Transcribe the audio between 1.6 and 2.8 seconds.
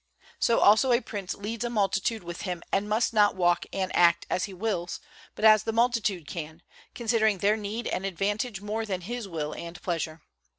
a multitude with him